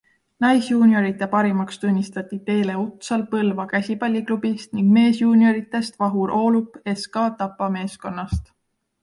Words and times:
Naisjuunioride 0.43 1.25
parimaks 1.33 1.77
tunnistati 1.83 2.39
Teele 2.47 2.77
Utsal 2.85 3.25
Põlva 3.35 3.67
Käsipalliklubist 3.75 4.75
ning 4.79 4.89
meesjuunioridest 4.97 6.03
Vahur 6.07 6.35
Oolup 6.41 6.83
SK 6.97 7.29
Tapa 7.45 7.71
meeskonnast. 7.79 8.53